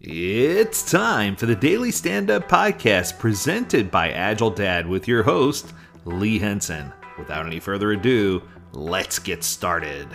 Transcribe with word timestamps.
It's 0.00 0.90
time 0.90 1.36
for 1.36 1.46
the 1.46 1.54
Daily 1.54 1.92
Stand 1.92 2.28
Up 2.28 2.48
Podcast 2.48 3.16
presented 3.16 3.92
by 3.92 4.10
Agile 4.10 4.50
Dad 4.50 4.88
with 4.88 5.06
your 5.06 5.22
host, 5.22 5.72
Lee 6.04 6.36
Henson. 6.36 6.92
Without 7.16 7.46
any 7.46 7.60
further 7.60 7.92
ado, 7.92 8.42
let's 8.72 9.20
get 9.20 9.44
started. 9.44 10.08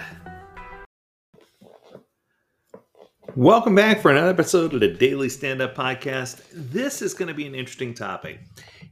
Welcome 3.37 3.73
back 3.73 4.01
for 4.01 4.11
another 4.11 4.31
episode 4.31 4.73
of 4.73 4.81
the 4.81 4.89
Daily 4.89 5.29
Stand 5.29 5.61
Up 5.61 5.75
Podcast. 5.75 6.41
This 6.53 7.01
is 7.01 7.13
going 7.13 7.29
to 7.29 7.33
be 7.33 7.47
an 7.47 7.55
interesting 7.55 7.93
topic. 7.93 8.41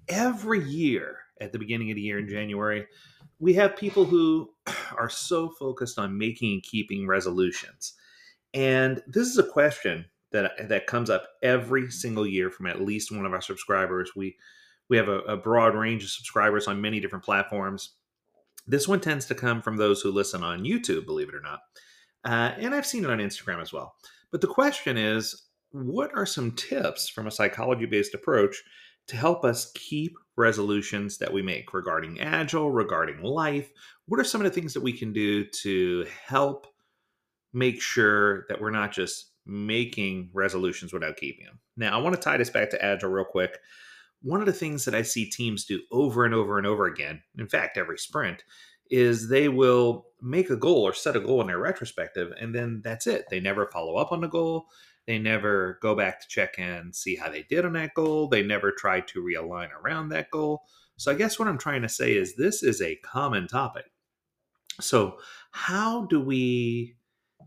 Every 0.08 0.64
year 0.64 1.18
at 1.42 1.52
the 1.52 1.60
beginning 1.60 1.92
of 1.92 1.96
the 1.96 2.02
year 2.02 2.20
in 2.20 2.30
January, 2.30 2.88
we 3.40 3.54
have 3.56 3.76
people 3.76 4.06
who 4.06 4.50
are 4.98 5.10
so 5.10 5.50
focused 5.50 6.00
on 6.00 6.18
making 6.18 6.54
and 6.54 6.64
keeping 6.64 7.06
resolutions. 7.06 7.94
And 8.54 9.04
this 9.06 9.28
is 9.28 9.38
a 9.38 9.44
question 9.44 10.06
that 10.32 10.70
that 10.70 10.88
comes 10.88 11.10
up 11.10 11.28
every 11.42 11.90
single 11.90 12.28
year 12.28 12.50
from 12.50 12.68
at 12.68 12.82
least 12.82 13.12
one 13.12 13.26
of 13.26 13.34
our 13.34 13.42
subscribers. 13.42 14.12
We 14.16 14.38
we 14.90 14.98
have 14.98 15.08
a, 15.08 15.20
a 15.20 15.38
broad 15.38 15.76
range 15.76 16.04
of 16.04 16.10
subscribers 16.10 16.68
on 16.68 16.82
many 16.82 17.00
different 17.00 17.26
platforms. 17.26 17.94
This 18.68 18.88
one 18.88 19.00
tends 19.00 19.26
to 19.28 19.36
come 19.36 19.62
from 19.62 19.78
those 19.78 20.02
who 20.02 20.12
listen 20.12 20.44
on 20.44 20.64
YouTube, 20.66 21.06
believe 21.06 21.30
it 21.30 21.36
or 21.36 21.42
not, 21.42 21.60
uh, 22.26 22.54
and 22.58 22.76
I've 22.76 22.86
seen 22.86 23.04
it 23.04 23.10
on 23.10 23.20
Instagram 23.20 23.62
as 23.62 23.72
well. 23.72 23.96
But 24.32 24.42
the 24.42 24.48
question 24.48 24.98
is, 24.98 25.44
what 25.72 26.12
are 26.14 26.26
some 26.26 26.52
tips 26.52 27.08
from 27.08 27.28
a 27.28 27.32
psychology-based 27.32 28.14
approach 28.14 28.62
to 29.08 29.16
help 29.16 29.46
us 29.46 29.72
keep 29.74 30.18
resolutions 30.36 31.18
that 31.18 31.32
we 31.32 31.42
make 31.42 31.74
regarding 31.74 32.20
agile, 32.20 32.70
regarding 32.72 33.22
life? 33.22 33.72
What 34.06 34.20
are 34.20 34.26
some 34.26 34.42
of 34.42 34.46
the 34.46 34.52
things 34.52 34.74
that 34.74 34.84
we 34.84 34.92
can 34.92 35.14
do 35.14 35.46
to 35.46 36.06
help 36.26 36.68
make 37.54 37.82
sure 37.82 38.46
that 38.50 38.60
we're 38.60 38.70
not 38.70 38.92
just 38.92 39.32
making 39.48 40.30
resolutions 40.34 40.94
without 40.94 41.18
keeping 41.18 41.46
them. 41.46 41.60
Now, 41.78 41.98
I 41.98 42.02
want 42.02 42.16
to 42.16 42.22
tie 42.22 42.38
this 42.38 42.50
back 42.50 42.70
to 42.72 42.84
Agile 42.84 43.10
real 43.10 43.26
quick. 43.26 43.58
One 44.22 44.40
of 44.40 44.46
the 44.46 44.54
things 44.54 44.86
that 44.86 44.96
I 44.96 45.04
see 45.04 45.30
teams 45.30 45.66
do 45.66 45.82
over 45.92 46.26
and 46.26 46.34
over 46.34 46.58
and 46.58 46.68
over 46.68 46.86
again, 46.86 47.22
in 47.38 47.48
fact, 47.48 47.78
every 47.78 47.98
sprint, 47.98 48.44
is 48.90 49.30
they 49.30 49.48
will 49.48 50.08
make 50.22 50.50
a 50.50 50.56
goal 50.56 50.88
or 50.88 50.94
set 50.94 51.16
a 51.16 51.20
goal 51.20 51.42
in 51.42 51.48
their 51.48 51.60
retrospective, 51.60 52.34
and 52.40 52.54
then 52.54 52.82
that's 52.84 53.08
it. 53.08 53.26
They 53.30 53.40
never 53.40 53.70
follow 53.72 53.96
up 53.96 54.12
on 54.12 54.22
the 54.22 54.28
goal. 54.28 54.68
They 55.06 55.20
never 55.20 55.80
go 55.82 55.96
back 55.96 56.20
to 56.20 56.28
check 56.28 56.56
and 56.58 56.94
see 56.94 57.16
how 57.16 57.30
they 57.30 57.44
did 57.44 57.66
on 57.66 57.74
that 57.74 57.94
goal. 57.94 58.28
They 58.28 58.44
never 58.44 58.72
try 58.72 59.02
to 59.02 59.24
realign 59.24 59.70
around 59.72 60.10
that 60.10 60.32
goal. 60.32 60.64
So, 60.98 61.12
I 61.12 61.16
guess 61.16 61.38
what 61.38 61.48
I'm 61.48 61.58
trying 61.60 61.84
to 61.84 61.90
say 61.90 62.14
is 62.14 62.36
this 62.36 62.64
is 62.64 62.82
a 62.82 62.96
common 62.98 63.48
topic. 63.48 63.86
So, 64.82 65.20
how 65.52 66.06
do 66.06 66.20
we 66.20 66.96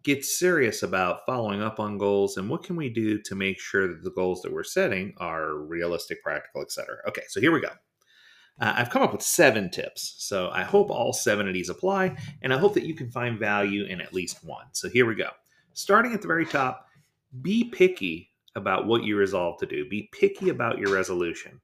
get 0.02 0.24
serious 0.24 0.82
about 0.82 1.26
following 1.26 1.62
up 1.62 1.78
on 1.78 1.98
goals 1.98 2.36
and 2.36 2.48
what 2.48 2.62
can 2.62 2.76
we 2.76 2.88
do 2.88 3.20
to 3.22 3.34
make 3.34 3.60
sure 3.60 3.88
that 3.88 4.02
the 4.02 4.10
goals 4.10 4.40
that 4.42 4.52
we're 4.52 4.64
setting 4.64 5.12
are 5.18 5.56
realistic, 5.56 6.22
practical, 6.22 6.62
etc. 6.62 6.96
Okay, 7.08 7.22
so 7.28 7.40
here 7.40 7.52
we 7.52 7.60
go. 7.60 7.70
Uh, 8.60 8.74
I've 8.76 8.90
come 8.90 9.02
up 9.02 9.12
with 9.12 9.22
seven 9.22 9.70
tips. 9.70 10.16
So 10.18 10.50
I 10.50 10.62
hope 10.62 10.90
all 10.90 11.12
seven 11.12 11.48
of 11.48 11.54
these 11.54 11.68
apply, 11.70 12.16
and 12.42 12.52
I 12.52 12.58
hope 12.58 12.74
that 12.74 12.86
you 12.86 12.94
can 12.94 13.10
find 13.10 13.38
value 13.38 13.84
in 13.84 14.00
at 14.00 14.14
least 14.14 14.44
one. 14.44 14.66
So 14.72 14.88
here 14.88 15.06
we 15.06 15.14
go. 15.14 15.30
Starting 15.72 16.12
at 16.12 16.20
the 16.20 16.28
very 16.28 16.46
top, 16.46 16.86
be 17.40 17.64
picky 17.64 18.30
about 18.56 18.86
what 18.86 19.04
you 19.04 19.16
resolve 19.16 19.58
to 19.60 19.66
do. 19.66 19.88
Be 19.88 20.10
picky 20.12 20.48
about 20.48 20.78
your 20.78 20.92
resolution. 20.92 21.60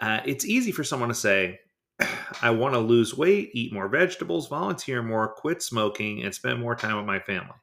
Uh, 0.00 0.20
it's 0.24 0.44
easy 0.44 0.72
for 0.72 0.84
someone 0.84 1.08
to 1.08 1.14
say, 1.14 1.60
I 2.42 2.50
want 2.50 2.74
to 2.74 2.80
lose 2.80 3.16
weight, 3.16 3.50
eat 3.52 3.72
more 3.72 3.88
vegetables, 3.88 4.48
volunteer 4.48 5.02
more, 5.02 5.28
quit 5.28 5.62
smoking, 5.62 6.22
and 6.22 6.34
spend 6.34 6.60
more 6.60 6.74
time 6.74 6.96
with 6.96 7.06
my 7.06 7.18
family. 7.20 7.56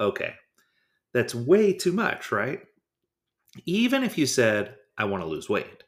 Okay, 0.00 0.34
that's 1.12 1.34
way 1.34 1.72
too 1.72 1.92
much, 1.92 2.32
right? 2.32 2.60
Even 3.66 4.02
if 4.02 4.16
you 4.16 4.26
said, 4.26 4.76
I 4.96 5.04
want 5.04 5.22
to 5.22 5.28
lose 5.28 5.48
weight, 5.48 5.84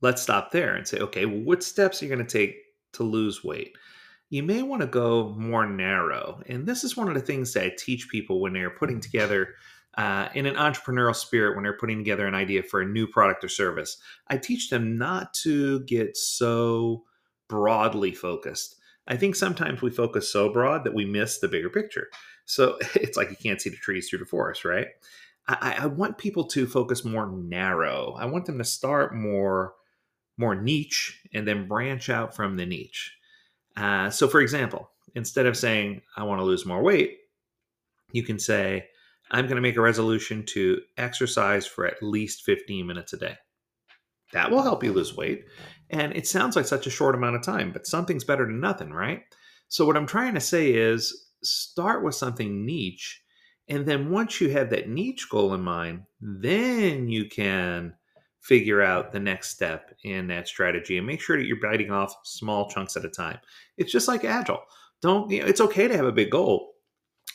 let's 0.00 0.22
stop 0.22 0.50
there 0.52 0.74
and 0.74 0.86
say, 0.86 0.98
okay, 0.98 1.26
well, 1.26 1.40
what 1.40 1.62
steps 1.62 2.00
are 2.00 2.06
you 2.06 2.14
going 2.14 2.24
to 2.24 2.38
take 2.38 2.56
to 2.92 3.02
lose 3.02 3.42
weight? 3.42 3.76
You 4.30 4.42
may 4.42 4.62
want 4.62 4.82
to 4.82 4.86
go 4.86 5.34
more 5.36 5.66
narrow. 5.66 6.42
And 6.46 6.66
this 6.66 6.84
is 6.84 6.96
one 6.96 7.08
of 7.08 7.14
the 7.14 7.20
things 7.20 7.52
that 7.52 7.64
I 7.64 7.72
teach 7.76 8.08
people 8.08 8.40
when 8.40 8.52
they're 8.52 8.70
putting 8.70 9.00
together 9.00 9.54
uh, 9.96 10.28
in 10.34 10.46
an 10.46 10.56
entrepreneurial 10.56 11.14
spirit 11.14 11.54
when 11.54 11.62
they're 11.62 11.76
putting 11.76 11.98
together 11.98 12.26
an 12.26 12.34
idea 12.34 12.62
for 12.62 12.80
a 12.80 12.86
new 12.86 13.06
product 13.06 13.44
or 13.44 13.48
service. 13.48 13.96
I 14.28 14.38
teach 14.38 14.70
them 14.70 14.98
not 14.98 15.34
to 15.42 15.80
get 15.80 16.16
so 16.16 17.04
broadly 17.48 18.12
focused. 18.12 18.76
I 19.06 19.16
think 19.16 19.36
sometimes 19.36 19.82
we 19.82 19.90
focus 19.90 20.32
so 20.32 20.52
broad 20.52 20.84
that 20.84 20.94
we 20.94 21.04
miss 21.04 21.38
the 21.38 21.48
bigger 21.48 21.70
picture. 21.70 22.08
So 22.46 22.78
it's 22.94 23.16
like 23.16 23.30
you 23.30 23.36
can't 23.36 23.60
see 23.60 23.70
the 23.70 23.76
trees 23.76 24.08
through 24.08 24.20
the 24.20 24.26
forest, 24.26 24.64
right? 24.64 24.88
I, 25.46 25.76
I 25.80 25.86
want 25.86 26.18
people 26.18 26.44
to 26.44 26.66
focus 26.66 27.04
more 27.04 27.30
narrow. 27.30 28.16
I 28.18 28.24
want 28.24 28.46
them 28.46 28.58
to 28.58 28.64
start 28.64 29.14
more 29.14 29.74
more 30.36 30.54
niche 30.56 31.20
and 31.32 31.46
then 31.46 31.68
branch 31.68 32.10
out 32.10 32.34
from 32.34 32.56
the 32.56 32.66
niche. 32.66 33.16
Uh, 33.76 34.10
so, 34.10 34.26
for 34.26 34.40
example, 34.40 34.90
instead 35.14 35.46
of 35.46 35.56
saying 35.56 36.02
I 36.16 36.24
want 36.24 36.40
to 36.40 36.44
lose 36.44 36.66
more 36.66 36.82
weight, 36.82 37.18
you 38.10 38.24
can 38.24 38.40
say 38.40 38.86
I'm 39.30 39.46
going 39.46 39.56
to 39.56 39.62
make 39.62 39.76
a 39.76 39.82
resolution 39.82 40.44
to 40.46 40.80
exercise 40.96 41.66
for 41.66 41.86
at 41.86 42.02
least 42.02 42.44
15 42.44 42.86
minutes 42.86 43.12
a 43.12 43.16
day. 43.16 43.36
That 44.32 44.50
will 44.50 44.62
help 44.62 44.82
you 44.82 44.92
lose 44.92 45.16
weight. 45.16 45.44
And 45.90 46.14
it 46.16 46.26
sounds 46.26 46.56
like 46.56 46.66
such 46.66 46.86
a 46.86 46.90
short 46.90 47.14
amount 47.14 47.36
of 47.36 47.42
time, 47.42 47.72
but 47.72 47.86
something's 47.86 48.24
better 48.24 48.46
than 48.46 48.60
nothing, 48.60 48.90
right? 48.90 49.22
So, 49.68 49.86
what 49.86 49.96
I'm 49.96 50.06
trying 50.06 50.34
to 50.34 50.40
say 50.40 50.72
is 50.72 51.30
start 51.42 52.04
with 52.04 52.14
something 52.14 52.66
niche. 52.66 53.22
And 53.68 53.86
then 53.86 54.10
once 54.10 54.40
you 54.40 54.50
have 54.50 54.70
that 54.70 54.88
niche 54.88 55.28
goal 55.30 55.54
in 55.54 55.62
mind, 55.62 56.02
then 56.20 57.08
you 57.08 57.28
can 57.28 57.94
figure 58.42 58.82
out 58.82 59.10
the 59.10 59.20
next 59.20 59.50
step 59.50 59.90
in 60.04 60.26
that 60.26 60.46
strategy 60.46 60.98
and 60.98 61.06
make 61.06 61.20
sure 61.20 61.38
that 61.38 61.46
you're 61.46 61.56
biting 61.60 61.90
off 61.90 62.14
small 62.24 62.68
chunks 62.68 62.94
at 62.94 63.04
a 63.04 63.08
time. 63.08 63.38
It's 63.78 63.90
just 63.90 64.06
like 64.06 64.24
agile. 64.24 64.62
Don't, 65.00 65.30
you 65.30 65.40
know, 65.40 65.46
it's 65.46 65.62
okay 65.62 65.88
to 65.88 65.96
have 65.96 66.04
a 66.04 66.12
big 66.12 66.30
goal, 66.30 66.73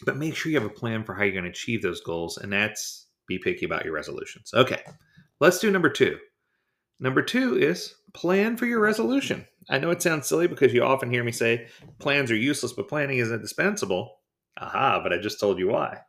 but 0.05 0.17
make 0.17 0.35
sure 0.35 0.51
you 0.51 0.59
have 0.59 0.69
a 0.69 0.73
plan 0.73 1.03
for 1.03 1.13
how 1.13 1.23
you're 1.23 1.33
going 1.33 1.43
to 1.43 1.49
achieve 1.49 1.81
those 1.81 2.01
goals. 2.01 2.37
And 2.37 2.51
that's 2.51 3.07
be 3.27 3.39
picky 3.39 3.65
about 3.65 3.85
your 3.85 3.93
resolutions. 3.93 4.53
Okay, 4.53 4.81
let's 5.39 5.59
do 5.59 5.71
number 5.71 5.89
two. 5.89 6.17
Number 6.99 7.21
two 7.21 7.57
is 7.57 7.95
plan 8.13 8.57
for 8.57 8.65
your 8.65 8.79
resolution. 8.79 9.45
I 9.69 9.77
know 9.77 9.91
it 9.91 10.01
sounds 10.01 10.27
silly 10.27 10.47
because 10.47 10.73
you 10.73 10.83
often 10.83 11.11
hear 11.11 11.23
me 11.23 11.31
say 11.31 11.67
plans 11.99 12.31
are 12.31 12.35
useless, 12.35 12.73
but 12.73 12.87
planning 12.87 13.19
is 13.19 13.31
indispensable. 13.31 14.17
Aha, 14.57 14.99
but 15.01 15.13
I 15.13 15.17
just 15.19 15.39
told 15.39 15.59
you 15.59 15.69
why. 15.69 15.99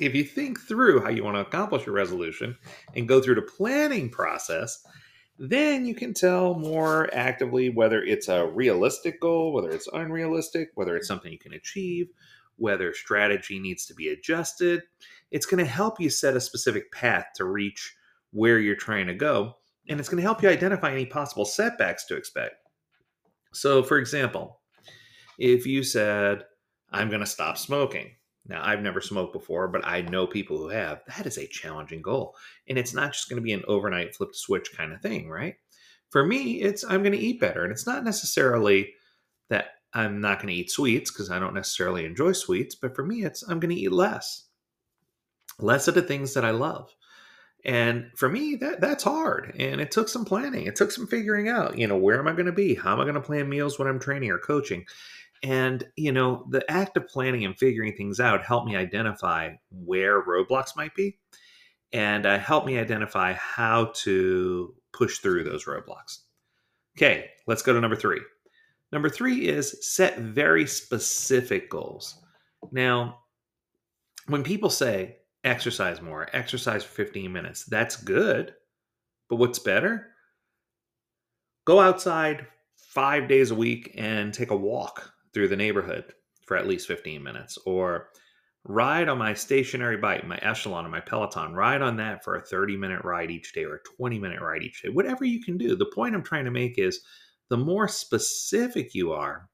If 0.00 0.14
you 0.14 0.24
think 0.24 0.60
through 0.60 1.02
how 1.02 1.10
you 1.10 1.22
want 1.22 1.36
to 1.36 1.42
accomplish 1.42 1.86
your 1.86 1.94
resolution 1.94 2.56
and 2.94 3.08
go 3.08 3.20
through 3.20 3.36
the 3.36 3.42
planning 3.42 4.10
process, 4.10 4.84
then 5.38 5.86
you 5.86 5.94
can 5.94 6.12
tell 6.12 6.54
more 6.54 7.08
actively 7.14 7.70
whether 7.70 8.02
it's 8.02 8.28
a 8.28 8.46
realistic 8.46 9.20
goal, 9.20 9.52
whether 9.52 9.70
it's 9.70 9.88
unrealistic, 9.92 10.70
whether 10.74 10.96
it's 10.96 11.08
something 11.08 11.32
you 11.32 11.38
can 11.38 11.52
achieve, 11.52 12.08
whether 12.56 12.92
strategy 12.94 13.58
needs 13.58 13.86
to 13.86 13.94
be 13.94 14.08
adjusted. 14.08 14.82
It's 15.30 15.46
going 15.46 15.64
to 15.64 15.70
help 15.70 16.00
you 16.00 16.10
set 16.10 16.36
a 16.36 16.40
specific 16.40 16.92
path 16.92 17.26
to 17.36 17.44
reach 17.44 17.94
where 18.32 18.58
you're 18.58 18.76
trying 18.76 19.06
to 19.06 19.14
go, 19.14 19.56
and 19.88 19.98
it's 19.98 20.08
going 20.08 20.18
to 20.18 20.22
help 20.22 20.42
you 20.42 20.48
identify 20.48 20.92
any 20.92 21.06
possible 21.06 21.44
setbacks 21.44 22.06
to 22.06 22.16
expect. 22.16 22.54
So, 23.52 23.82
for 23.82 23.98
example, 23.98 24.60
if 25.38 25.66
you 25.66 25.82
said, 25.82 26.44
I'm 26.90 27.08
going 27.08 27.20
to 27.20 27.26
stop 27.26 27.58
smoking. 27.58 28.10
Now, 28.46 28.62
I've 28.64 28.82
never 28.82 29.00
smoked 29.00 29.32
before, 29.32 29.68
but 29.68 29.86
I 29.86 30.02
know 30.02 30.26
people 30.26 30.58
who 30.58 30.68
have. 30.68 31.02
That 31.06 31.26
is 31.26 31.38
a 31.38 31.46
challenging 31.46 32.02
goal. 32.02 32.34
And 32.68 32.76
it's 32.76 32.92
not 32.92 33.12
just 33.12 33.28
going 33.28 33.40
to 33.40 33.44
be 33.44 33.52
an 33.52 33.62
overnight 33.68 34.14
flip 34.14 34.34
switch 34.34 34.76
kind 34.76 34.92
of 34.92 35.00
thing, 35.00 35.28
right? 35.28 35.56
For 36.10 36.26
me, 36.26 36.60
it's 36.60 36.84
I'm 36.84 37.02
going 37.02 37.12
to 37.12 37.18
eat 37.18 37.40
better. 37.40 37.62
And 37.62 37.72
it's 37.72 37.86
not 37.86 38.04
necessarily 38.04 38.92
that 39.48 39.66
I'm 39.94 40.20
not 40.20 40.38
going 40.38 40.48
to 40.48 40.60
eat 40.60 40.70
sweets 40.70 41.10
because 41.10 41.30
I 41.30 41.38
don't 41.38 41.54
necessarily 41.54 42.04
enjoy 42.04 42.32
sweets, 42.32 42.74
but 42.74 42.94
for 42.96 43.04
me, 43.04 43.24
it's 43.24 43.42
I'm 43.42 43.60
going 43.60 43.74
to 43.74 43.80
eat 43.80 43.92
less, 43.92 44.46
less 45.58 45.88
of 45.88 45.94
the 45.94 46.02
things 46.02 46.34
that 46.34 46.44
I 46.44 46.50
love. 46.50 46.94
And 47.64 48.10
for 48.16 48.28
me, 48.28 48.56
that 48.56 48.80
that's 48.80 49.04
hard, 49.04 49.54
and 49.58 49.80
it 49.80 49.92
took 49.92 50.08
some 50.08 50.24
planning. 50.24 50.66
It 50.66 50.74
took 50.74 50.90
some 50.90 51.06
figuring 51.06 51.48
out. 51.48 51.78
You 51.78 51.86
know, 51.86 51.96
where 51.96 52.18
am 52.18 52.26
I 52.26 52.32
going 52.32 52.46
to 52.46 52.52
be? 52.52 52.74
How 52.74 52.92
am 52.92 53.00
I 53.00 53.04
going 53.04 53.14
to 53.14 53.20
plan 53.20 53.48
meals 53.48 53.78
when 53.78 53.86
I'm 53.86 54.00
training 54.00 54.30
or 54.30 54.38
coaching? 54.38 54.84
And 55.44 55.84
you 55.96 56.10
know, 56.10 56.46
the 56.50 56.68
act 56.68 56.96
of 56.96 57.06
planning 57.06 57.44
and 57.44 57.56
figuring 57.56 57.94
things 57.94 58.18
out 58.18 58.44
helped 58.44 58.66
me 58.66 58.74
identify 58.74 59.50
where 59.70 60.24
roadblocks 60.24 60.76
might 60.76 60.94
be, 60.96 61.18
and 61.92 62.26
uh, 62.26 62.38
helped 62.38 62.66
me 62.66 62.78
identify 62.78 63.34
how 63.34 63.92
to 63.96 64.74
push 64.92 65.18
through 65.18 65.44
those 65.44 65.66
roadblocks. 65.66 66.18
Okay, 66.98 67.30
let's 67.46 67.62
go 67.62 67.72
to 67.72 67.80
number 67.80 67.96
three. 67.96 68.20
Number 68.92 69.08
three 69.08 69.48
is 69.48 69.86
set 69.86 70.18
very 70.18 70.66
specific 70.66 71.70
goals. 71.70 72.22
Now, 72.70 73.20
when 74.26 74.42
people 74.42 74.70
say 74.70 75.16
exercise 75.44 76.00
more, 76.00 76.28
exercise 76.32 76.84
for 76.84 76.92
15 76.92 77.32
minutes, 77.32 77.64
that's 77.64 77.96
good. 77.96 78.54
But 79.28 79.36
what's 79.36 79.58
better? 79.58 80.08
Go 81.64 81.80
outside 81.80 82.46
five 82.76 83.28
days 83.28 83.50
a 83.50 83.54
week 83.54 83.94
and 83.96 84.34
take 84.34 84.50
a 84.50 84.56
walk 84.56 85.10
through 85.32 85.48
the 85.48 85.56
neighborhood 85.56 86.04
for 86.46 86.56
at 86.56 86.66
least 86.66 86.86
15 86.86 87.22
minutes, 87.22 87.56
or 87.64 88.08
ride 88.64 89.08
on 89.08 89.16
my 89.16 89.32
stationary 89.32 89.96
bike, 89.96 90.26
my 90.26 90.36
Echelon 90.42 90.84
or 90.84 90.90
my 90.90 91.00
Peloton, 91.00 91.54
ride 91.54 91.80
on 91.80 91.96
that 91.96 92.22
for 92.22 92.36
a 92.36 92.44
30 92.44 92.76
minute 92.76 93.02
ride 93.04 93.30
each 93.30 93.52
day 93.54 93.64
or 93.64 93.76
a 93.76 93.96
20 93.96 94.18
minute 94.18 94.40
ride 94.40 94.62
each 94.62 94.82
day, 94.82 94.90
whatever 94.90 95.24
you 95.24 95.42
can 95.42 95.56
do. 95.56 95.74
The 95.76 95.90
point 95.94 96.14
I'm 96.14 96.22
trying 96.22 96.44
to 96.44 96.50
make 96.50 96.78
is 96.78 97.00
the 97.52 97.58
more 97.58 97.86
specific 97.86 98.94
you 98.94 99.12
are, 99.12 99.46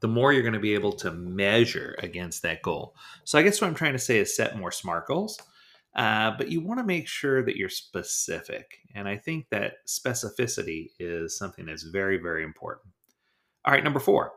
the 0.00 0.08
more 0.08 0.32
you're 0.32 0.40
going 0.40 0.54
to 0.54 0.58
be 0.58 0.72
able 0.72 0.92
to 0.92 1.10
measure 1.10 1.94
against 1.98 2.40
that 2.40 2.62
goal. 2.62 2.96
So 3.24 3.38
I 3.38 3.42
guess 3.42 3.60
what 3.60 3.68
I'm 3.68 3.74
trying 3.74 3.92
to 3.92 3.98
say 3.98 4.16
is 4.16 4.34
set 4.34 4.56
more 4.56 4.70
SMART 4.70 5.06
goals. 5.06 5.38
Uh, 5.94 6.30
but 6.38 6.50
you 6.50 6.62
want 6.62 6.80
to 6.80 6.86
make 6.86 7.06
sure 7.06 7.42
that 7.42 7.56
you're 7.56 7.68
specific. 7.68 8.78
And 8.94 9.06
I 9.06 9.18
think 9.18 9.50
that 9.50 9.86
specificity 9.86 10.92
is 10.98 11.36
something 11.36 11.66
that's 11.66 11.82
very, 11.82 12.16
very 12.16 12.44
important. 12.44 12.94
All 13.66 13.74
right, 13.74 13.84
number 13.84 14.00
four, 14.00 14.32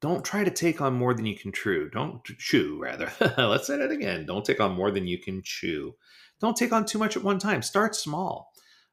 don't 0.00 0.24
try 0.24 0.44
to 0.44 0.50
take 0.52 0.80
on 0.80 0.94
more 0.94 1.14
than 1.14 1.26
you 1.26 1.36
can 1.36 1.50
chew. 1.50 1.90
Don't 1.90 2.22
chew, 2.22 2.78
rather. 2.80 3.10
Let's 3.36 3.66
say 3.66 3.78
that 3.78 3.90
again. 3.90 4.26
Don't 4.26 4.44
take 4.44 4.60
on 4.60 4.76
more 4.76 4.92
than 4.92 5.08
you 5.08 5.18
can 5.18 5.42
chew. 5.42 5.96
Don't 6.40 6.56
take 6.56 6.72
on 6.72 6.84
too 6.84 7.00
much 7.00 7.16
at 7.16 7.24
one 7.24 7.40
time. 7.40 7.62
Start 7.62 7.96
small. 7.96 8.52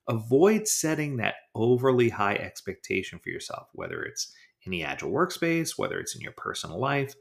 Avoid 0.10 0.68
setting 0.68 1.18
that 1.18 1.36
overly 1.56 2.10
high 2.10 2.36
expectation 2.36 3.20
for 3.20 3.30
yourself, 3.30 3.70
whether 3.74 4.04
it's 4.04 4.34
in 4.64 4.72
the 4.72 4.84
agile 4.84 5.12
workspace, 5.12 5.78
whether 5.78 6.00
it's 6.00 6.16
in 6.16 6.22
your 6.22 6.34
personal 6.34 6.80
life. 6.80 7.16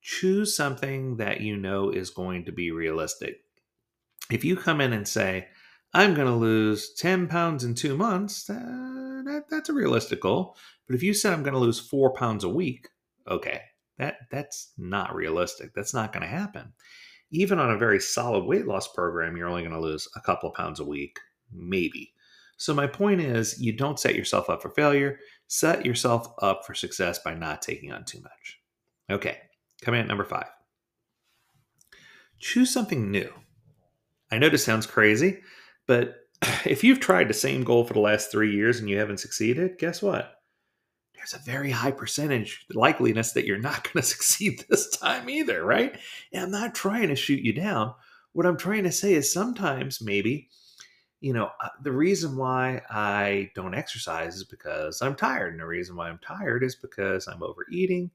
Choose 0.00 0.54
something 0.54 1.16
that 1.16 1.40
you 1.40 1.56
know 1.56 1.90
is 1.90 2.10
going 2.10 2.44
to 2.44 2.52
be 2.52 2.70
realistic 2.70 3.40
if 4.30 4.44
you 4.44 4.56
come 4.56 4.80
in 4.80 4.92
and 4.92 5.06
say, 5.06 5.48
I'm 5.94 6.14
going 6.14 6.28
to 6.28 6.34
lose 6.34 6.92
10 6.94 7.28
pounds 7.28 7.64
in 7.64 7.74
two 7.74 7.96
months, 7.96 8.48
uh, 8.50 8.54
that, 9.24 9.44
that's 9.50 9.68
a 9.68 9.74
realistic 9.74 10.20
goal. 10.20 10.56
But 10.86 10.96
if 10.96 11.02
you 11.02 11.14
said 11.14 11.32
I'm 11.32 11.42
going 11.42 11.54
to 11.54 11.60
lose 11.60 11.80
four 11.80 12.12
pounds 12.12 12.44
a 12.44 12.48
week, 12.48 12.88
okay, 13.28 13.62
that, 13.98 14.16
that's 14.30 14.72
not 14.76 15.14
realistic. 15.14 15.72
That's 15.74 15.94
not 15.94 16.12
going 16.12 16.22
to 16.22 16.28
happen. 16.28 16.72
Even 17.30 17.58
on 17.58 17.70
a 17.70 17.78
very 17.78 18.00
solid 18.00 18.44
weight 18.44 18.66
loss 18.66 18.88
program, 18.88 19.36
you're 19.36 19.48
only 19.48 19.62
going 19.62 19.74
to 19.74 19.80
lose 19.80 20.08
a 20.16 20.20
couple 20.20 20.50
of 20.50 20.54
pounds 20.54 20.80
a 20.80 20.84
week, 20.84 21.18
maybe. 21.52 22.12
So, 22.58 22.74
my 22.74 22.86
point 22.86 23.20
is, 23.20 23.60
you 23.60 23.72
don't 23.72 24.00
set 24.00 24.16
yourself 24.16 24.50
up 24.50 24.60
for 24.60 24.70
failure. 24.70 25.18
Set 25.46 25.86
yourself 25.86 26.26
up 26.42 26.66
for 26.66 26.74
success 26.74 27.18
by 27.20 27.34
not 27.34 27.62
taking 27.62 27.92
on 27.92 28.04
too 28.04 28.20
much. 28.20 28.60
Okay, 29.10 29.38
coming 29.80 30.00
at 30.00 30.08
number 30.08 30.24
five. 30.24 30.48
Choose 32.40 32.70
something 32.70 33.10
new. 33.10 33.32
I 34.30 34.38
know 34.38 34.48
this 34.48 34.64
sounds 34.64 34.86
crazy, 34.86 35.40
but 35.86 36.16
if 36.64 36.84
you've 36.84 37.00
tried 37.00 37.28
the 37.28 37.34
same 37.34 37.64
goal 37.64 37.84
for 37.84 37.94
the 37.94 38.00
last 38.00 38.30
three 38.30 38.52
years 38.52 38.78
and 38.80 38.88
you 38.88 38.98
haven't 38.98 39.20
succeeded, 39.20 39.78
guess 39.78 40.02
what? 40.02 40.34
There's 41.14 41.34
a 41.34 41.38
very 41.38 41.70
high 41.70 41.90
percentage 41.90 42.66
likeliness 42.74 43.32
that 43.34 43.44
you're 43.44 43.58
not 43.58 43.84
going 43.92 44.02
to 44.02 44.08
succeed 44.08 44.64
this 44.68 44.90
time 44.96 45.30
either, 45.30 45.64
right? 45.64 45.98
And 46.32 46.44
I'm 46.44 46.50
not 46.50 46.74
trying 46.74 47.08
to 47.08 47.16
shoot 47.16 47.42
you 47.42 47.52
down. 47.52 47.94
What 48.32 48.46
I'm 48.46 48.56
trying 48.56 48.84
to 48.84 48.92
say 48.92 49.14
is 49.14 49.32
sometimes 49.32 50.00
maybe, 50.00 50.48
you 51.20 51.32
know, 51.32 51.50
uh, 51.62 51.68
the 51.82 51.92
reason 51.92 52.36
why 52.36 52.82
I 52.90 53.50
don't 53.54 53.74
exercise 53.74 54.36
is 54.36 54.44
because 54.44 55.02
I'm 55.02 55.16
tired. 55.16 55.52
And 55.52 55.60
the 55.60 55.66
reason 55.66 55.96
why 55.96 56.08
I'm 56.08 56.18
tired 56.18 56.62
is 56.62 56.76
because 56.76 57.26
I'm 57.26 57.42
overeating. 57.42 58.10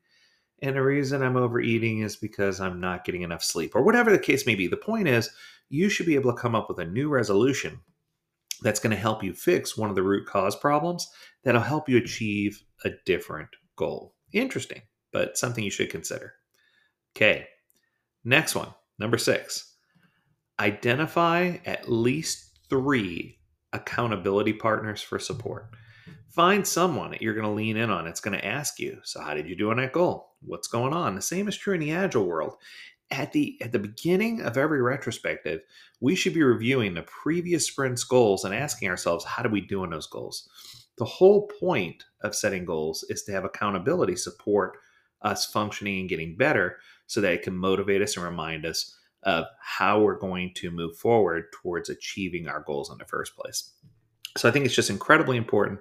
And 0.62 0.78
the 0.78 0.82
reason 0.82 1.22
I'm 1.22 1.36
overeating 1.36 2.00
is 2.00 2.16
because 2.16 2.62
I'm 2.62 2.80
not 2.80 3.04
getting 3.04 3.24
enough 3.24 3.44
sleep, 3.44 3.76
or 3.76 3.82
whatever 3.82 4.12
the 4.12 4.20
case 4.20 4.46
may 4.46 4.56
be. 4.56 4.68
The 4.68 4.78
point 4.78 5.10
is, 5.10 5.30
you 5.70 5.90
should 5.90 6.06
be 6.06 6.16
able 6.16 6.34
to 6.34 6.42
come 6.42 6.56
up 6.56 6.70
with 6.70 6.80
a 6.80 6.86
new 6.86 7.10
resolution 7.10 7.82
that's 8.62 8.80
going 8.80 8.96
to 8.96 9.02
help 9.02 9.24
you 9.24 9.34
fix 9.34 9.78
one 9.78 9.90
of 9.90 9.96
the 9.96 10.04
root 10.04 10.26
cause 10.26 10.56
problems 10.56 11.10
that'll 11.44 11.62
help 11.62 11.90
you 11.90 11.98
achieve 11.98 12.64
a 12.86 12.92
different 13.06 13.50
goal. 13.76 14.16
Interesting, 14.32 14.84
but 15.12 15.38
something 15.38 15.64
you 15.64 15.72
should 15.72 15.90
consider. 15.90 16.36
Okay, 17.16 17.48
next 18.24 18.56
one, 18.56 18.74
number 18.98 19.18
six. 19.18 19.76
Identify 20.60 21.58
at 21.66 21.92
least 21.92 22.53
three 22.74 23.40
accountability 23.72 24.54
partners 24.54 25.02
for 25.02 25.20
support. 25.20 25.70
Find 26.30 26.66
someone 26.66 27.12
that 27.12 27.22
you're 27.22 27.36
going 27.36 27.46
to 27.46 27.52
lean 27.52 27.78
in 27.78 27.92
on. 27.92 28.08
It's 28.08 28.20
going 28.20 28.38
to 28.38 28.46
ask 28.46 28.80
you, 28.80 29.00
So, 29.04 29.22
how 29.22 29.36
did 29.36 29.48
you 29.48 29.56
do 29.56 29.70
on 29.70 29.78
that 29.78 29.94
goal? 29.94 30.32
What's 30.42 30.68
going 30.68 30.94
on? 30.94 31.16
The 31.16 31.22
same 31.22 31.48
is 31.48 31.56
true 31.56 31.76
in 31.76 31.80
the 31.80 31.92
agile 31.92 32.26
world 32.26 32.56
at 33.14 33.32
the 33.32 33.58
at 33.62 33.72
the 33.72 33.80
beginning 33.80 34.42
of 34.42 34.58
every 34.58 34.82
retrospective, 34.82 35.62
we 36.02 36.16
should 36.16 36.34
be 36.34 36.44
reviewing 36.44 36.94
the 36.94 37.04
previous 37.04 37.68
sprint's 37.68 38.04
goals 38.04 38.44
and 38.44 38.54
asking 38.54 38.90
ourselves, 38.90 39.24
how 39.24 39.44
do 39.44 39.50
we 39.50 39.62
do 39.62 39.84
on 39.84 39.92
those 39.92 40.08
goals? 40.08 40.50
The 40.98 41.06
whole 41.06 41.48
point 41.60 42.04
of 42.22 42.36
setting 42.36 42.66
goals 42.66 43.06
is 43.10 43.24
to 43.24 43.32
have 43.32 43.46
accountability 43.46 44.16
support 44.16 44.78
us 45.22 45.46
functioning 45.46 46.02
and 46.02 46.10
getting 46.10 46.36
better 46.36 46.78
so 47.06 47.22
that 47.22 47.34
it 47.34 47.42
can 47.44 47.56
motivate 47.56 48.02
us 48.02 48.18
and 48.18 48.26
remind 48.26 48.66
us 48.66 48.98
of 49.26 49.46
how 49.62 50.02
we're 50.02 50.20
going 50.20 50.52
to 50.56 50.72
move 50.72 50.96
forward 50.98 51.46
towards 51.54 51.90
achieving 51.90 52.48
our 52.48 52.64
goals 52.66 52.92
in 52.92 52.98
the 52.98 53.06
first 53.06 53.36
place. 53.36 53.72
So 54.38 54.50
I 54.50 54.52
think 54.52 54.66
it's 54.66 54.76
just 54.76 54.90
incredibly 54.90 55.38
important 55.38 55.80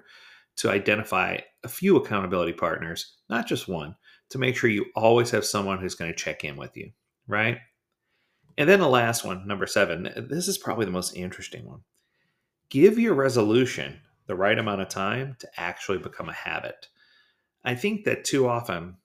to 0.57 0.69
identify 0.69 1.39
a 1.63 1.67
few 1.67 1.97
accountability 1.97 2.53
partners, 2.53 3.15
not 3.29 3.47
just 3.47 3.67
one, 3.67 3.95
to 4.29 4.37
make 4.37 4.55
sure 4.55 4.69
you 4.69 4.85
always 4.95 5.31
have 5.31 5.45
someone 5.45 5.79
who's 5.79 5.95
going 5.95 6.11
to 6.11 6.17
check 6.17 6.43
in 6.43 6.55
with 6.55 6.77
you 6.77 6.91
right? 7.27 7.57
And 8.57 8.69
then 8.69 8.79
the 8.79 8.89
last 8.89 9.25
one, 9.25 9.47
number 9.47 9.65
seven, 9.65 10.09
this 10.29 10.47
is 10.47 10.57
probably 10.57 10.85
the 10.85 10.91
most 10.91 11.15
interesting 11.15 11.65
one. 11.65 11.81
Give 12.69 12.99
your 12.99 13.13
resolution 13.13 13.99
the 14.27 14.35
right 14.35 14.57
amount 14.57 14.81
of 14.81 14.89
time 14.89 15.35
to 15.39 15.47
actually 15.57 15.97
become 15.97 16.29
a 16.29 16.33
habit. 16.33 16.87
I 17.63 17.75
think 17.75 18.05
that 18.05 18.25
too 18.25 18.47
often 18.47 18.97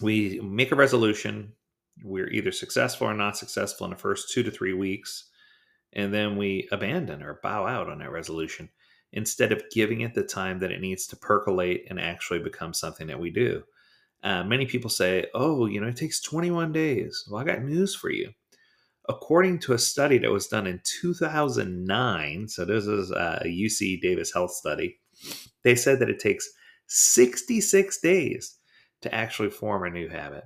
we 0.00 0.40
make 0.40 0.72
a 0.72 0.76
resolution, 0.76 1.52
we're 2.04 2.28
either 2.28 2.52
successful 2.52 3.06
or 3.06 3.14
not 3.14 3.36
successful 3.36 3.84
in 3.86 3.90
the 3.90 3.96
first 3.96 4.30
two 4.30 4.42
to 4.42 4.50
three 4.50 4.74
weeks, 4.74 5.30
and 5.92 6.12
then 6.12 6.36
we 6.36 6.68
abandon 6.72 7.22
or 7.22 7.40
bow 7.42 7.66
out 7.66 7.88
on 7.88 7.98
that 7.98 8.12
resolution 8.12 8.68
instead 9.12 9.52
of 9.52 9.62
giving 9.70 10.00
it 10.00 10.14
the 10.14 10.22
time 10.22 10.58
that 10.60 10.72
it 10.72 10.80
needs 10.80 11.06
to 11.06 11.16
percolate 11.16 11.84
and 11.90 12.00
actually 12.00 12.38
become 12.38 12.72
something 12.72 13.06
that 13.06 13.20
we 13.20 13.30
do. 13.30 13.62
Uh, 14.22 14.44
many 14.44 14.66
people 14.66 14.88
say, 14.88 15.26
oh, 15.34 15.66
you 15.66 15.80
know, 15.80 15.88
it 15.88 15.96
takes 15.96 16.20
21 16.20 16.72
days. 16.72 17.24
Well, 17.28 17.40
I 17.40 17.44
got 17.44 17.62
news 17.62 17.94
for 17.94 18.10
you. 18.10 18.30
According 19.08 19.58
to 19.60 19.72
a 19.72 19.78
study 19.78 20.18
that 20.18 20.30
was 20.30 20.46
done 20.46 20.66
in 20.66 20.80
2009, 20.84 22.48
so 22.48 22.64
this 22.64 22.86
is 22.86 23.10
a 23.10 23.42
UC 23.44 24.00
Davis 24.00 24.32
Health 24.32 24.52
study, 24.52 25.00
they 25.64 25.74
said 25.74 25.98
that 25.98 26.08
it 26.08 26.20
takes 26.20 26.48
66 26.86 28.00
days 28.00 28.58
to 29.02 29.12
actually 29.12 29.50
form 29.50 29.84
a 29.84 29.90
new 29.90 30.08
habit. 30.08 30.44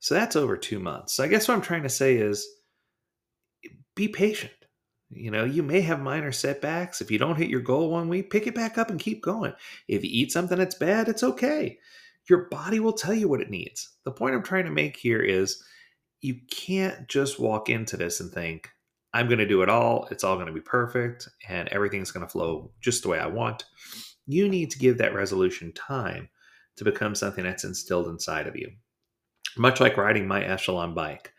So 0.00 0.14
that's 0.14 0.36
over 0.36 0.56
two 0.56 0.78
months. 0.78 1.14
So 1.14 1.24
I 1.24 1.28
guess 1.28 1.48
what 1.48 1.54
I'm 1.54 1.62
trying 1.62 1.82
to 1.82 1.88
say 1.88 2.16
is 2.16 2.46
be 3.94 4.08
patient. 4.08 4.52
You 5.10 5.30
know, 5.30 5.44
you 5.44 5.62
may 5.62 5.80
have 5.80 6.00
minor 6.00 6.32
setbacks. 6.32 7.00
If 7.00 7.10
you 7.10 7.18
don't 7.18 7.36
hit 7.36 7.48
your 7.48 7.62
goal 7.62 7.90
one 7.90 8.08
week, 8.08 8.30
pick 8.30 8.46
it 8.46 8.54
back 8.54 8.76
up 8.76 8.90
and 8.90 9.00
keep 9.00 9.22
going. 9.22 9.54
If 9.88 10.04
you 10.04 10.10
eat 10.12 10.32
something 10.32 10.58
that's 10.58 10.74
bad, 10.74 11.08
it's 11.08 11.22
okay 11.22 11.78
your 12.28 12.44
body 12.44 12.80
will 12.80 12.92
tell 12.92 13.14
you 13.14 13.28
what 13.28 13.40
it 13.40 13.50
needs. 13.50 13.96
The 14.04 14.12
point 14.12 14.34
I'm 14.34 14.42
trying 14.42 14.66
to 14.66 14.70
make 14.70 14.96
here 14.96 15.20
is 15.20 15.62
you 16.20 16.36
can't 16.50 17.08
just 17.08 17.40
walk 17.40 17.68
into 17.68 17.96
this 17.96 18.20
and 18.20 18.30
think, 18.30 18.70
I'm 19.14 19.26
going 19.26 19.38
to 19.38 19.48
do 19.48 19.62
it 19.62 19.70
all. 19.70 20.06
It's 20.10 20.24
all 20.24 20.36
going 20.36 20.48
to 20.48 20.52
be 20.52 20.60
perfect 20.60 21.28
and 21.48 21.68
everything's 21.68 22.10
going 22.10 22.26
to 22.26 22.30
flow 22.30 22.70
just 22.80 23.02
the 23.02 23.08
way 23.08 23.18
I 23.18 23.26
want. 23.26 23.64
You 24.26 24.48
need 24.48 24.70
to 24.72 24.78
give 24.78 24.98
that 24.98 25.14
resolution 25.14 25.72
time 25.72 26.28
to 26.76 26.84
become 26.84 27.14
something 27.14 27.44
that's 27.44 27.64
instilled 27.64 28.08
inside 28.08 28.46
of 28.46 28.56
you. 28.56 28.70
Much 29.56 29.80
like 29.80 29.96
riding 29.96 30.26
my 30.26 30.44
Echelon 30.44 30.94
bike. 30.94 31.32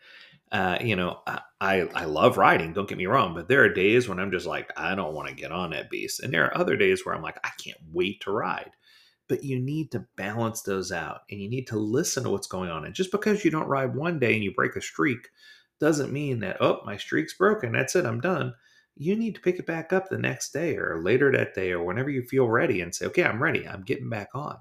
Uh, 0.52 0.78
you 0.80 0.96
know, 0.96 1.20
I, 1.60 1.88
I 1.94 2.04
love 2.06 2.36
riding, 2.36 2.72
don't 2.72 2.88
get 2.88 2.98
me 2.98 3.06
wrong, 3.06 3.34
but 3.34 3.46
there 3.48 3.62
are 3.62 3.72
days 3.72 4.08
when 4.08 4.18
I'm 4.18 4.32
just 4.32 4.46
like, 4.46 4.72
I 4.76 4.96
don't 4.96 5.14
want 5.14 5.28
to 5.28 5.34
get 5.34 5.52
on 5.52 5.70
that 5.70 5.90
beast. 5.90 6.20
And 6.20 6.34
there 6.34 6.44
are 6.46 6.56
other 6.58 6.76
days 6.76 7.06
where 7.06 7.14
I'm 7.14 7.22
like, 7.22 7.38
I 7.44 7.50
can't 7.62 7.78
wait 7.92 8.20
to 8.22 8.32
ride 8.32 8.72
but 9.30 9.44
you 9.44 9.60
need 9.60 9.92
to 9.92 10.04
balance 10.16 10.62
those 10.62 10.90
out 10.90 11.20
and 11.30 11.40
you 11.40 11.48
need 11.48 11.68
to 11.68 11.78
listen 11.78 12.24
to 12.24 12.30
what's 12.30 12.48
going 12.48 12.68
on. 12.68 12.84
And 12.84 12.92
just 12.92 13.12
because 13.12 13.44
you 13.44 13.50
don't 13.52 13.68
ride 13.68 13.94
one 13.94 14.18
day 14.18 14.34
and 14.34 14.42
you 14.42 14.52
break 14.52 14.74
a 14.74 14.80
streak 14.80 15.28
doesn't 15.78 16.12
mean 16.12 16.40
that, 16.40 16.56
oh, 16.60 16.80
my 16.84 16.96
streak's 16.96 17.34
broken. 17.34 17.70
That's 17.70 17.94
it. 17.94 18.04
I'm 18.04 18.20
done. 18.20 18.54
You 18.96 19.14
need 19.14 19.36
to 19.36 19.40
pick 19.40 19.60
it 19.60 19.66
back 19.66 19.92
up 19.92 20.08
the 20.08 20.18
next 20.18 20.52
day 20.52 20.76
or 20.76 21.00
later 21.00 21.30
that 21.30 21.54
day 21.54 21.70
or 21.70 21.84
whenever 21.84 22.10
you 22.10 22.24
feel 22.24 22.48
ready 22.48 22.80
and 22.80 22.92
say, 22.92 23.06
okay, 23.06 23.22
I'm 23.22 23.40
ready. 23.40 23.68
I'm 23.68 23.82
getting 23.82 24.10
back 24.10 24.30
on 24.34 24.58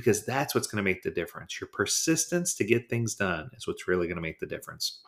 because 0.00 0.24
that's 0.24 0.54
what's 0.54 0.66
going 0.66 0.82
to 0.82 0.88
make 0.88 1.02
the 1.02 1.10
difference. 1.10 1.60
Your 1.60 1.68
persistence 1.72 2.54
to 2.54 2.64
get 2.64 2.88
things 2.88 3.14
done 3.14 3.50
is 3.56 3.66
what's 3.66 3.88
really 3.88 4.06
going 4.06 4.16
to 4.16 4.22
make 4.22 4.40
the 4.40 4.46
difference. 4.46 5.00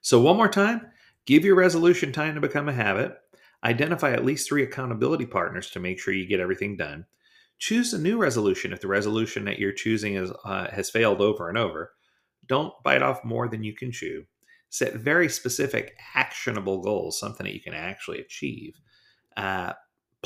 So, 0.00 0.20
one 0.20 0.36
more 0.36 0.48
time, 0.48 0.86
give 1.24 1.44
your 1.44 1.56
resolution 1.56 2.12
time 2.12 2.34
to 2.34 2.40
become 2.40 2.68
a 2.68 2.72
habit. 2.72 3.16
Identify 3.64 4.12
at 4.12 4.24
least 4.24 4.48
three 4.48 4.62
accountability 4.62 5.26
partners 5.26 5.70
to 5.70 5.80
make 5.80 5.98
sure 5.98 6.14
you 6.14 6.26
get 6.26 6.40
everything 6.40 6.76
done 6.76 7.06
choose 7.58 7.94
a 7.94 7.98
new 7.98 8.18
resolution 8.18 8.72
if 8.72 8.80
the 8.80 8.88
resolution 8.88 9.44
that 9.44 9.58
you're 9.58 9.72
choosing 9.72 10.14
is, 10.14 10.30
uh, 10.44 10.70
has 10.70 10.90
failed 10.90 11.20
over 11.20 11.48
and 11.48 11.56
over. 11.56 11.92
Don't 12.46 12.72
bite 12.82 13.02
off 13.02 13.24
more 13.24 13.48
than 13.48 13.64
you 13.64 13.74
can 13.74 13.90
chew. 13.90 14.24
Set 14.68 14.94
very 14.94 15.28
specific, 15.28 15.96
actionable 16.14 16.82
goals, 16.82 17.18
something 17.18 17.44
that 17.44 17.54
you 17.54 17.60
can 17.60 17.74
actually 17.74 18.20
achieve. 18.20 18.74
Uh, 19.36 19.72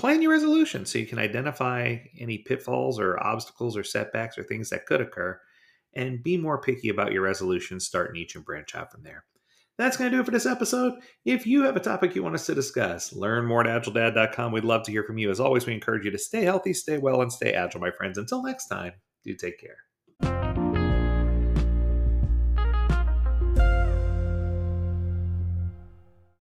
plan 0.01 0.23
your 0.23 0.33
resolution 0.33 0.87
so 0.87 0.99
you 0.99 1.07
can 1.07 1.19
identify 1.19 1.99
any 2.19 2.39
pitfalls 2.39 2.99
or 2.99 3.23
obstacles 3.23 3.77
or 3.77 3.85
setbacks 3.85 4.39
or 4.39 4.43
things 4.43 4.71
that 4.71 4.87
could 4.87 5.03
occur 5.03 5.39
and 5.95 6.23
be 6.23 6.39
more 6.39 6.61
picky 6.61 6.89
about 6.89 7.13
your 7.13 7.23
resolutions, 7.23 7.85
start 7.85 8.15
niche 8.15 8.35
and 8.35 8.45
branch 8.45 8.75
out 8.75 8.91
from 8.91 9.03
there. 9.03 9.25
That's 9.77 9.99
going 9.99 10.11
to 10.11 10.17
do 10.17 10.21
it 10.21 10.25
for 10.25 10.31
this 10.31 10.47
episode. 10.47 10.95
If 11.27 11.47
you 11.47 11.63
have 11.65 11.77
a 11.77 11.81
topic 11.81 12.15
you 12.15 12.23
want 12.23 12.35
us 12.35 12.47
to 12.47 12.55
discuss, 12.55 13.13
learn 13.13 13.45
more 13.45 13.67
at 13.67 13.83
agiledad.com. 13.83 14.53
We'd 14.53 14.65
love 14.65 14.85
to 14.85 14.91
hear 14.91 15.05
from 15.05 15.19
you. 15.19 15.31
As 15.31 15.41
always, 15.41 15.67
we 15.67 15.75
encourage 15.75 16.07
you 16.07 16.11
to 16.11 16.19
stay 16.19 16.45
healthy, 16.45 16.73
stay 16.73 16.97
well, 16.97 17.21
and 17.21 17.33
stay 17.33 17.53
agile, 17.53 17.81
my 17.81 17.91
friends. 17.91 18.17
Until 18.17 18.43
next 18.43 18.69
time, 18.69 18.93
do 19.23 19.35
take 19.35 19.61
care. 19.61 19.77